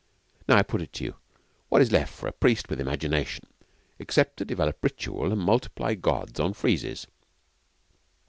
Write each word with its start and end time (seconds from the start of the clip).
Now, 0.47 0.57
I 0.57 0.63
put 0.63 0.81
it 0.81 0.93
to 0.93 1.03
you, 1.03 1.15
what 1.69 1.79
is 1.79 1.91
left 1.91 2.11
for 2.11 2.25
a 2.25 2.31
priest 2.31 2.69
with 2.69 2.81
imagination, 2.81 3.45
except 3.99 4.37
to 4.37 4.45
develop 4.45 4.83
ritual 4.83 5.31
and 5.31 5.39
multiply 5.41 5.93
gods 5.93 6.39
on 6.39 6.53
friezes? 6.55 7.05